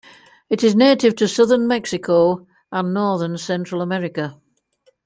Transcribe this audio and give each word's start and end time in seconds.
It 0.49 0.63
is 0.63 0.73
native 0.73 1.15
to 1.17 1.27
southern 1.27 1.67
Mexico 1.67 2.47
and 2.71 2.91
northern 2.91 3.37
Central 3.37 3.83
America. 3.83 4.35